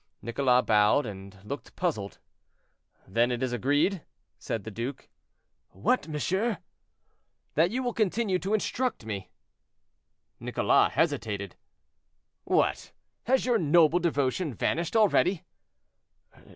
[0.23, 2.17] Nicholas bowed, and looked puzzled.
[3.07, 4.03] "Then it is agreed?"
[4.39, 5.09] said the duke.
[5.73, 6.57] "What, monsieur?"
[7.53, 9.29] "That you will continue to instruct me?"
[10.39, 11.55] Nicholas hesitated.
[12.45, 12.93] "What!
[13.25, 15.43] has your noble devotion vanished already?"